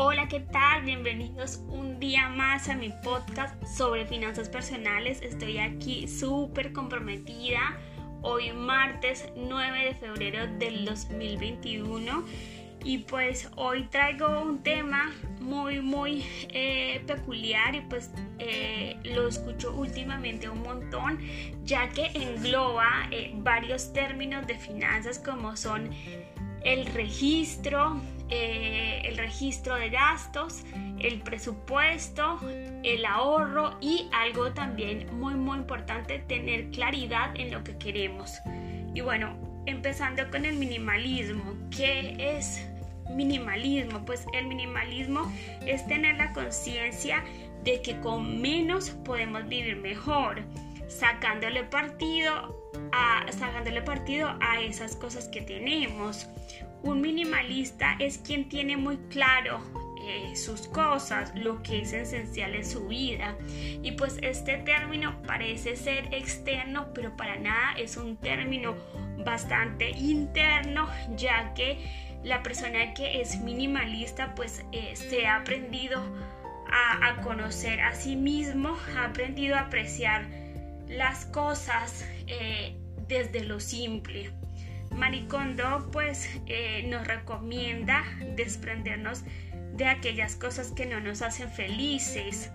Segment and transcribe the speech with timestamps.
[0.00, 0.84] Hola, ¿qué tal?
[0.84, 5.20] Bienvenidos un día más a mi podcast sobre finanzas personales.
[5.22, 7.76] Estoy aquí súper comprometida.
[8.22, 12.24] Hoy martes 9 de febrero del 2021
[12.84, 19.74] y pues hoy traigo un tema muy muy eh, peculiar y pues eh, lo escucho
[19.74, 21.18] últimamente un montón
[21.64, 25.90] ya que engloba eh, varios términos de finanzas como son
[26.72, 30.64] el registro, eh, el registro de gastos,
[31.00, 32.38] el presupuesto,
[32.82, 38.38] el ahorro y algo también muy muy importante, tener claridad en lo que queremos.
[38.94, 39.34] Y bueno,
[39.64, 41.54] empezando con el minimalismo.
[41.74, 42.66] ¿Qué es
[43.10, 44.04] minimalismo?
[44.04, 45.32] Pues el minimalismo
[45.66, 47.24] es tener la conciencia
[47.64, 50.42] de que con menos podemos vivir mejor,
[50.88, 52.58] sacándole partido
[52.92, 56.26] a, sacándole partido a esas cosas que tenemos.
[56.82, 59.60] Un minimalista es quien tiene muy claro
[60.08, 63.36] eh, sus cosas, lo que es esencial en su vida.
[63.82, 68.76] Y pues este término parece ser externo, pero para nada es un término
[69.24, 71.78] bastante interno, ya que
[72.24, 76.00] la persona que es minimalista pues eh, se ha aprendido
[76.70, 80.26] a, conocer a sí mismo, ha aprendido a apreciar
[80.88, 82.76] las cosas eh,
[83.08, 84.30] desde lo simple.
[84.98, 88.04] Maricondo pues eh, nos recomienda
[88.36, 89.22] desprendernos
[89.74, 92.50] de aquellas cosas que no nos hacen felices.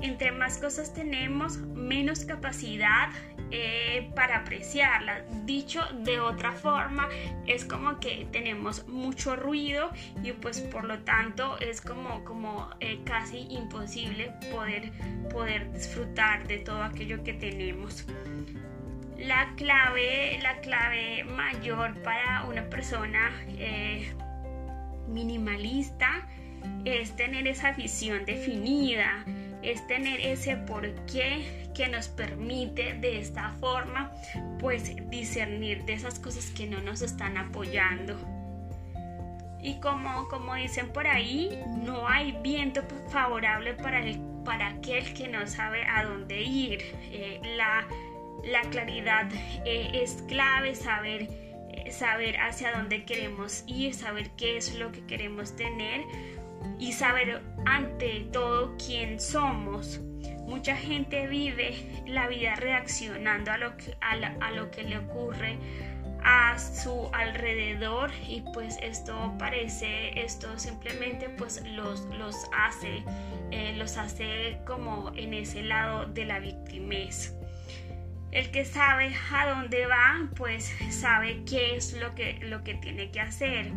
[0.00, 3.10] Entre más cosas tenemos, menos capacidad
[3.50, 5.22] eh, para apreciarlas.
[5.46, 7.08] Dicho de otra forma,
[7.46, 9.90] es como que tenemos mucho ruido
[10.22, 14.90] y pues por lo tanto es como, como eh, casi imposible poder,
[15.30, 18.06] poder disfrutar de todo aquello que tenemos.
[19.26, 24.12] La clave, la clave mayor para una persona eh,
[25.08, 26.26] minimalista
[26.84, 29.24] es tener esa visión definida,
[29.62, 34.12] es tener ese porqué que nos permite de esta forma
[34.60, 38.18] pues discernir de esas cosas que no nos están apoyando.
[39.62, 45.28] Y como, como dicen por ahí, no hay viento favorable para, el, para aquel que
[45.28, 46.82] no sabe a dónde ir.
[47.10, 47.86] Eh, la,
[48.42, 49.30] la claridad
[49.64, 51.28] eh, es clave, saber,
[51.70, 56.02] eh, saber hacia dónde queremos ir, saber qué es lo que queremos tener
[56.78, 60.00] y saber ante todo quién somos.
[60.46, 65.58] Mucha gente vive la vida reaccionando a lo que, a, lo que le ocurre
[66.22, 73.04] a su alrededor y pues esto parece esto simplemente pues los, los hace
[73.50, 77.34] eh, los hace como en ese lado de la victimez
[78.34, 83.10] el que sabe a dónde va, pues sabe qué es lo que, lo que tiene
[83.10, 83.70] que hacer.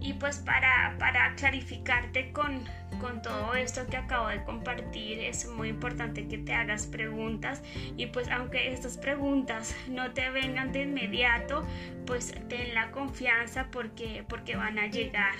[0.00, 2.64] Y pues para, para clarificarte con,
[2.98, 7.62] con todo esto que acabo de compartir, es muy importante que te hagas preguntas
[7.96, 11.66] y pues aunque estas preguntas no te vengan de inmediato,
[12.06, 15.34] pues ten la confianza porque, porque van a llegar.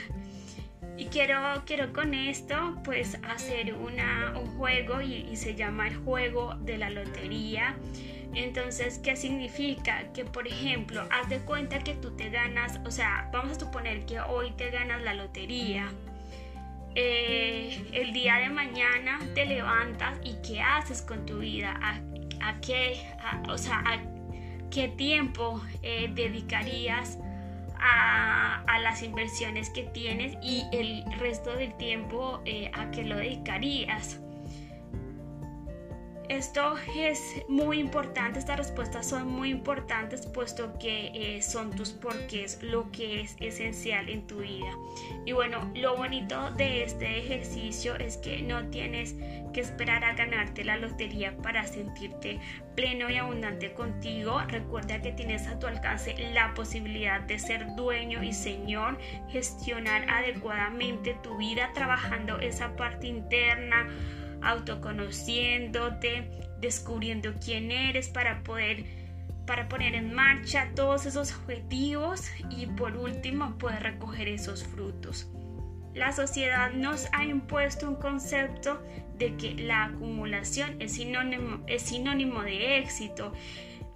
[0.98, 6.56] Y quiero, quiero con esto pues hacer una, un juego y, se llama el juego
[6.56, 7.76] de la lotería.
[8.34, 10.12] Entonces, ¿qué significa?
[10.12, 14.06] Que, por ejemplo, haz de cuenta que tú te ganas, o sea, vamos a suponer
[14.06, 15.86] que hoy te ganas la lotería.
[16.96, 23.00] Eh, el día de mañana te levantas y qué haces con tu vida, a, qué,
[23.48, 24.02] o sea, a
[24.68, 27.18] qué tiempo eh, dedicarías
[27.80, 34.20] a, las inversiones que tienes y el resto del tiempo eh, a qué lo dedicarías.
[36.28, 42.62] Esto es muy importante, estas respuestas son muy importantes puesto que eh, son tus porqués,
[42.62, 44.70] lo que es esencial en tu vida.
[45.24, 49.14] Y bueno, lo bonito de este ejercicio es que no tienes
[49.54, 52.38] que esperar a ganarte la lotería para sentirte
[52.76, 54.42] pleno y abundante contigo.
[54.48, 58.98] Recuerda que tienes a tu alcance la posibilidad de ser dueño y señor,
[59.30, 63.88] gestionar adecuadamente tu vida trabajando esa parte interna
[64.42, 66.30] autoconociéndote,
[66.60, 68.84] descubriendo quién eres para poder
[69.46, 75.26] para poner en marcha todos esos objetivos y por último poder recoger esos frutos.
[75.94, 78.82] La sociedad nos ha impuesto un concepto
[79.16, 83.32] de que la acumulación es sinónimo, es sinónimo de éxito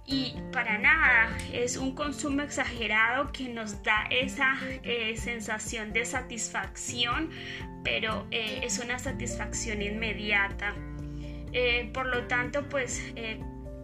[0.05, 7.29] y para nada es un consumo exagerado que nos da esa eh, sensación de satisfacción,
[7.83, 10.75] pero eh, es una satisfacción inmediata.
[11.53, 13.01] Eh, por lo tanto, pues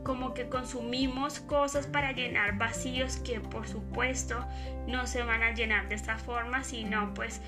[0.04, 4.44] como que consumimos cosas para llenar vacíos que por supuesto
[4.88, 7.42] no se van a llenar de esta forma, sino pues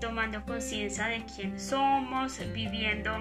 [0.00, 3.16] tomando conciencia de quién somos, viviendo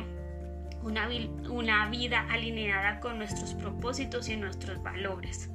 [0.83, 1.09] una,
[1.49, 5.49] una vida alineada con nuestros propósitos y nuestros valores.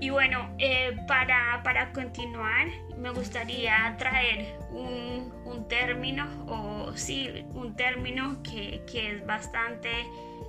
[0.00, 7.76] Y bueno, eh, para, para, continuar, me gustaría traer un, un término, o sí, un
[7.76, 9.90] término que, que es bastante,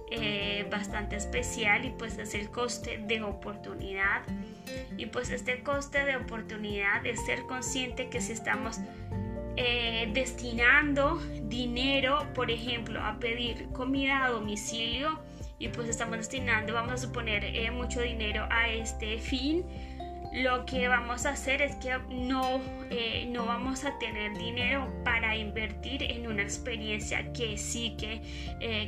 [0.10, 4.22] eh, bastante especial y pues es el coste de oportunidad.
[4.98, 8.80] Y pues este coste de oportunidad es ser consciente que si estamos
[9.58, 15.20] eh, destinando dinero, por ejemplo, a pedir comida a domicilio,
[15.60, 19.64] y pues estamos destinando, vamos a suponer, eh, mucho dinero a este fin,
[20.34, 25.36] lo que vamos a hacer es que no, eh, no vamos a tener dinero para
[25.36, 28.22] invertir en una experiencia que sí que,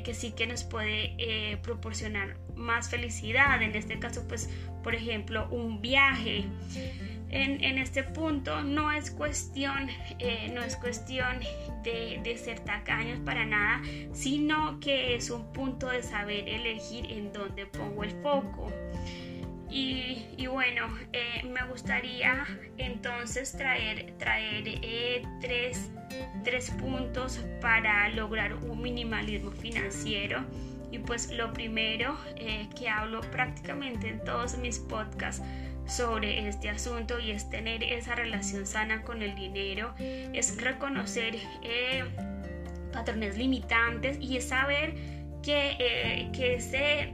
[0.03, 3.61] que, sí que nos puede proporcionar más felicidad.
[3.61, 4.49] En este caso, pues,
[4.83, 6.45] por ejemplo, un viaje
[7.33, 9.89] en, este punto no es cuestión,
[10.19, 11.39] eh, no es cuestión
[11.83, 13.81] de, ser tacaños para nada,
[14.13, 18.71] sino que es un punto de saber elegir en dónde pongo el foco.
[19.69, 22.45] Y, bueno, eh, me gustaría
[22.77, 25.89] entonces traer, traer eh, tres,
[26.43, 30.43] tres puntos para lograr un minimalismo financiero.
[30.91, 32.15] Y pues lo primero
[32.77, 35.43] que hablo prácticamente en todos mis podcasts
[35.85, 42.03] sobre este asunto y es tener esa relación sana con el dinero, es reconocer eh,
[42.91, 44.93] patrones limitantes y es saber
[45.41, 47.13] que, eh, que ese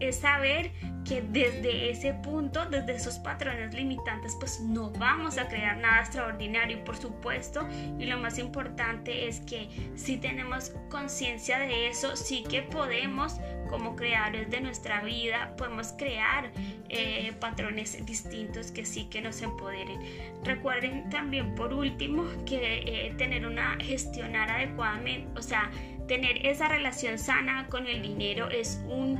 [0.00, 0.70] es saber
[1.06, 6.82] que desde ese punto, desde esos patrones limitantes, pues no vamos a crear nada extraordinario,
[6.84, 7.66] por supuesto.
[7.98, 13.36] Y lo más importante es que si tenemos conciencia de eso, sí que podemos,
[13.68, 16.50] como creadores de nuestra vida, podemos crear
[16.88, 20.00] eh, patrones distintos que sí que nos empoderen.
[20.44, 25.70] Recuerden también, por último, que eh, tener una gestionar adecuadamente, o sea,
[26.06, 29.18] tener esa relación sana con el dinero es un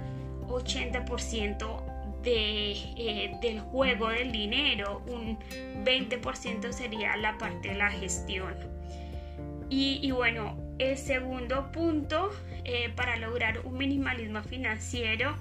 [0.48, 5.38] 80% de, eh, del juego del dinero, un
[5.84, 8.54] 20% sería la parte de la gestión.
[9.68, 12.30] Y, bueno, el segundo punto
[12.64, 15.36] eh, para lograr un minimalismo financiero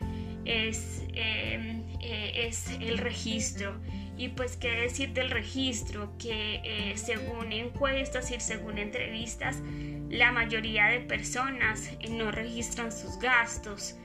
[0.46, 3.76] es, em, eh, es el registro.
[4.18, 9.62] Y pues qué decir del registro, que según encuestas y según entrevistas,
[10.10, 13.98] la mayoría de personas no registran sus gastos.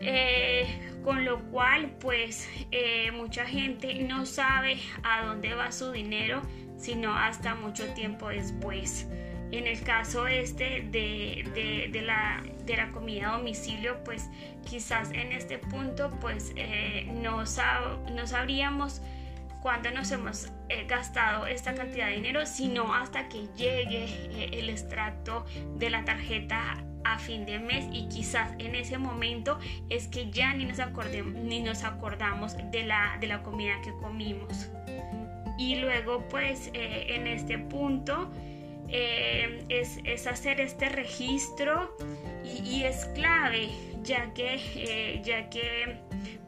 [0.00, 0.66] Eh,
[1.02, 6.40] con lo cual pues eh, mucha gente no sabe a dónde va su dinero
[6.76, 9.08] sino hasta mucho tiempo después.
[9.50, 14.28] En el caso este de, de, la, de la, comida a domicilio, pues
[14.68, 17.44] quizás en este punto pues eh, no,
[18.12, 19.00] no sabríamos
[19.62, 20.48] cuándo nos hemos
[20.86, 24.06] gastado esta cantidad de dinero, sino hasta que llegue
[24.52, 25.44] el extracto
[25.76, 29.58] de la tarjeta a fin de mes y quizás en ese momento
[29.88, 30.78] es que ya ni nos,
[31.34, 34.68] ni nos acordamos de la, de la comida que comimos.
[35.58, 38.30] Y luego pues eh, en este punto
[38.88, 41.96] eh, es, hacer este registro
[42.44, 43.68] y, es clave
[44.02, 45.96] ya que, eh, ya que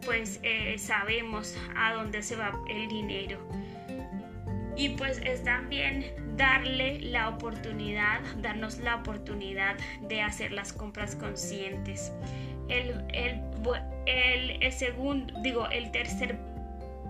[0.05, 0.41] pues
[0.79, 3.39] sabemos a dónde se va el dinero.
[4.77, 6.07] Y pues es también
[6.37, 9.77] darle la oportunidad, darnos la oportunidad
[10.09, 12.13] de hacer las compras conscientes.
[12.69, 13.05] El,
[14.07, 16.39] el, segundo, digo, el tercer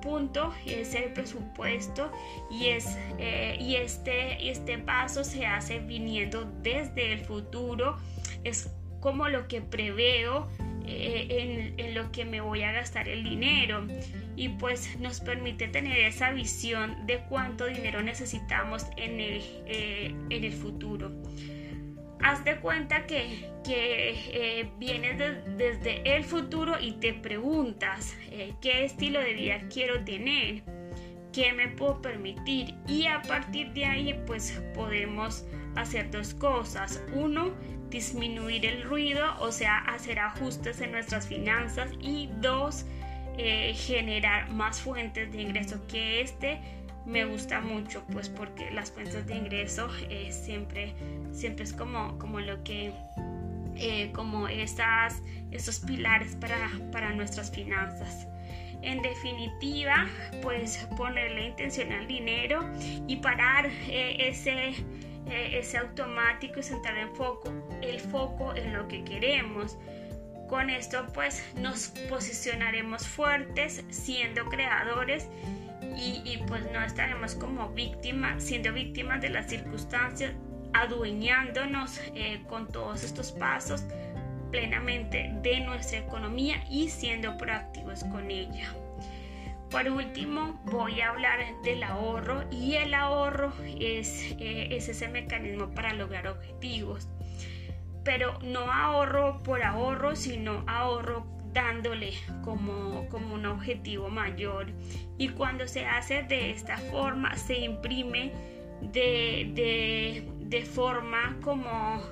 [0.00, 2.10] punto es el presupuesto
[2.50, 7.96] y, es, eh, y este, este paso se hace viniendo desde el futuro,
[8.44, 10.48] es como lo que preveo
[10.86, 13.86] eh, en, lo que me voy a gastar el dinero
[14.36, 20.44] y pues nos permite tener esa visión de cuánto dinero necesitamos en el, eh, en
[20.44, 21.10] el futuro.
[22.22, 25.18] Haz de cuenta que, que eh, vienes
[25.56, 28.16] desde el futuro y te preguntas
[28.60, 30.62] qué estilo de vida quiero tener,
[31.32, 35.46] qué me puedo permitir y a partir de ahí pues podemos
[35.76, 37.02] hacer dos cosas.
[37.14, 37.52] Uno,
[37.90, 41.90] disminuir el ruido, o sea, hacer ajustes en nuestras finanzas.
[42.00, 42.86] Y dos,
[43.36, 46.60] eh, generar más fuentes de ingreso que este
[47.10, 50.94] me gusta mucho pues porque las fuentes de ingreso eh, siempre
[51.32, 52.92] siempre es como como lo que
[53.76, 58.28] eh, como estas esos pilares para, para nuestras finanzas
[58.82, 60.06] en definitiva
[60.42, 62.64] pues ponerle intención al dinero
[63.08, 64.74] y parar ese
[65.28, 67.52] ese automático y centrar el foco,
[67.82, 69.78] el foco en lo que queremos.
[70.48, 75.28] Con esto pues nos posicionaremos fuertes siendo creadores
[76.00, 80.32] y, pues no estaremos como víctimas, siendo víctimas de las circunstancias,
[80.72, 83.84] adueñándonos eh, con todos estos pasos
[84.50, 88.74] plenamente de nuestra economía y siendo proactivos con ella.
[89.70, 95.70] Por último, voy a hablar del ahorro y el ahorro es, eh, es ese mecanismo
[95.70, 97.08] para lograr objetivos.
[98.02, 104.68] Pero no ahorro por ahorro, sino ahorro dándole como, como un objetivo mayor.
[105.18, 108.32] Y cuando se hace de esta forma, se imprime
[108.80, 112.02] de, de, forma como,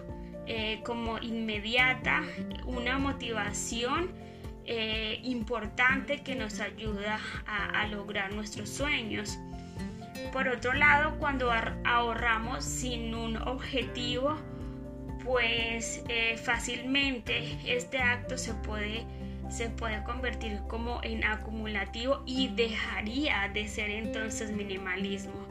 [0.47, 2.23] eh, como inmediata
[2.67, 4.11] una motivación
[4.71, 9.39] eh, importante que nos ayuda a, lograr nuestros sueños.
[10.31, 11.51] Por otro lado, cuando
[11.85, 14.37] ahorramos sin un objetivo,
[15.25, 19.07] pues eh, fácilmente este acto se puede,
[19.49, 25.47] se puede convertir como en acumulativo y dejaría de ser entonces minimalismo.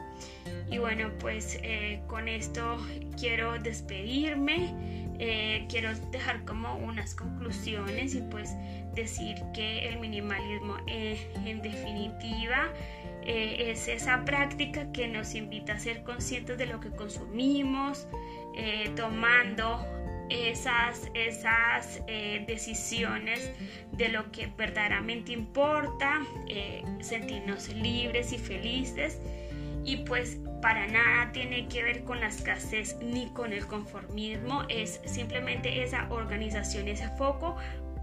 [0.70, 2.77] Y bueno, pues eh, con esto
[3.18, 4.74] quiero despedirme.
[5.20, 8.54] Eh, quiero dejar como unas conclusiones y pues
[8.94, 12.68] decir que el minimalismo eh, en definitiva
[13.25, 18.08] es esa práctica que nos invita a ser conscientes de lo que consumimos,
[18.96, 19.86] tomando
[20.29, 22.01] esas, esas
[22.48, 23.51] decisiones
[23.91, 26.22] de lo que verdaderamente importa,
[27.01, 29.19] sentirnos libres y felices
[29.88, 35.00] y pues para nada tiene que ver con la escasez ni con el conformismo, es
[35.05, 37.55] simplemente esa organización, ese foco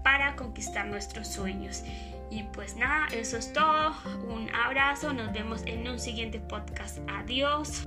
[0.03, 1.83] para conquistar nuestros sueños.
[2.31, 3.93] Y pues nada, eso es todo.
[4.27, 6.97] Un abrazo, nos vemos en un siguiente podcast.
[7.07, 7.85] Adiós.